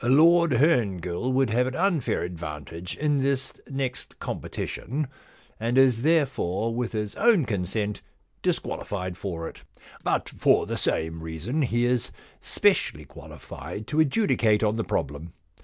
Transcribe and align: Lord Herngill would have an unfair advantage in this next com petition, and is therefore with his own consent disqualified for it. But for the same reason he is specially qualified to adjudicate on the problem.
Lord 0.03 0.53
Herngill 0.53 1.31
would 1.31 1.51
have 1.51 1.67
an 1.67 1.75
unfair 1.75 2.23
advantage 2.23 2.97
in 2.97 3.19
this 3.19 3.53
next 3.69 4.17
com 4.17 4.41
petition, 4.41 5.07
and 5.59 5.77
is 5.77 6.01
therefore 6.01 6.73
with 6.73 6.93
his 6.93 7.13
own 7.17 7.45
consent 7.45 8.01
disqualified 8.41 9.15
for 9.15 9.47
it. 9.47 9.59
But 10.03 10.27
for 10.27 10.65
the 10.65 10.75
same 10.77 11.21
reason 11.21 11.61
he 11.61 11.85
is 11.85 12.09
specially 12.41 13.05
qualified 13.05 13.85
to 13.89 13.99
adjudicate 13.99 14.63
on 14.63 14.75
the 14.75 14.83
problem. 14.83 15.33